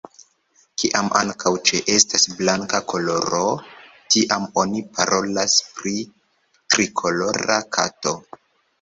Kiam 0.83 1.11
ankaŭ 1.19 1.51
ĉeestas 1.71 2.25
blanka 2.39 2.81
koloro, 2.95 3.43
tiam 4.17 4.49
oni 4.65 4.85
parolas 4.99 5.61
pri 5.79 5.97
trikolora 6.11 7.65
kato. 7.81 8.21